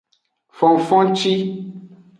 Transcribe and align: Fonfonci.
Fonfonci. 0.57 1.35